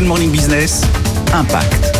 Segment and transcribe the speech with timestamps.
[0.00, 0.80] Good Morning Business,
[1.34, 1.92] Impact.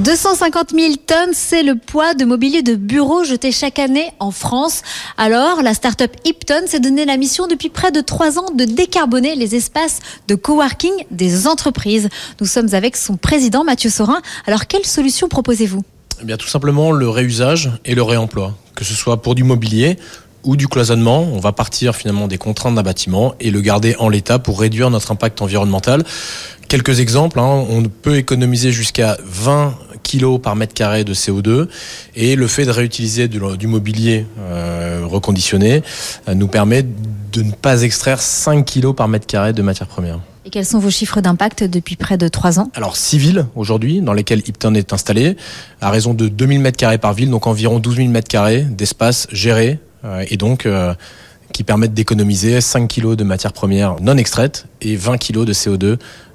[0.00, 4.82] 250 000 tonnes, c'est le poids de mobilier de bureau jeté chaque année en France.
[5.16, 9.36] Alors, la start-up Ipton s'est donné la mission depuis près de trois ans de décarboner
[9.36, 12.10] les espaces de coworking des entreprises.
[12.42, 14.20] Nous sommes avec son président Mathieu Sorin.
[14.46, 15.82] Alors, quelle solution proposez-vous?
[16.20, 19.96] Eh bien, tout simplement le réusage et le réemploi, que ce soit pour du mobilier
[20.48, 21.28] ou du cloisonnement.
[21.34, 24.88] On va partir finalement des contraintes d'un bâtiment et le garder en l'état pour réduire
[24.88, 26.04] notre impact environnemental.
[26.68, 27.66] Quelques exemples, hein.
[27.68, 31.68] on peut économiser jusqu'à 20 kg par mètre carré de CO2
[32.16, 35.82] et le fait de réutiliser du, mobilier euh, reconditionné
[36.28, 40.18] euh, nous permet de ne pas extraire 5 kg par mètre carré de matière première.
[40.46, 42.70] Et quels sont vos chiffres d'impact depuis près de 3 ans?
[42.74, 45.36] Alors, 6 villes aujourd'hui dans lesquelles Ipton est installé,
[45.82, 49.78] à raison de 2000 m2 par ville, donc environ 12 000 m2 d'espace géré
[50.28, 50.94] et donc euh,
[51.52, 55.84] qui permettent d'économiser 5 kg de matières premières non extraites et 20 kg de CO2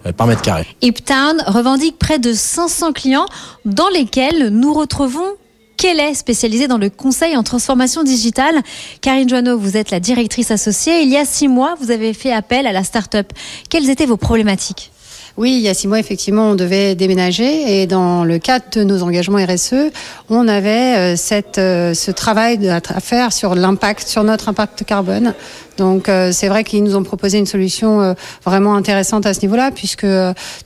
[0.06, 0.66] euh, par mètre carré.
[0.82, 3.26] Iptown revendique près de 500 clients
[3.66, 5.36] dans lesquels nous retrouvons
[5.78, 8.62] qu'elle est spécialisée dans le conseil en transformation digitale.
[9.02, 11.02] Karine Joanneau, vous êtes la directrice associée.
[11.02, 13.34] Il y a six mois, vous avez fait appel à la start-up.
[13.70, 14.92] Quelles étaient vos problématiques?
[15.36, 18.84] Oui, il y a six mois, effectivement, on devait déménager et dans le cadre de
[18.84, 19.90] nos engagements RSE,
[20.30, 25.34] on avait euh, cette, euh, ce travail à faire sur l'impact, sur notre impact carbone.
[25.80, 29.72] Donc euh, c'est vrai qu'ils nous ont proposé une solution vraiment intéressante à ce niveau-là,
[29.72, 30.06] puisque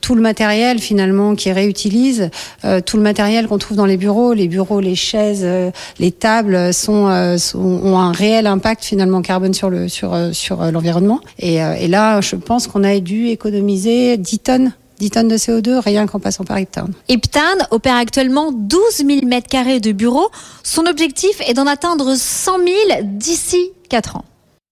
[0.01, 2.29] tout le matériel finalement qui réutilise,
[2.85, 5.47] tout le matériel qu'on trouve dans les bureaux, les bureaux, les chaises,
[5.97, 11.21] les tables, sont, sont, ont un réel impact finalement carbone sur le sur sur l'environnement.
[11.39, 14.56] Et, et là, je pense qu'on a dû économiser 10 tonnes
[14.99, 16.93] 10 tonnes de CO2 rien qu'en passant par Iptown.
[17.09, 20.29] Iptown opère actuellement 12 000 m2 de bureaux.
[20.63, 22.67] Son objectif est d'en atteindre 100 000
[23.03, 24.25] d'ici 4 ans.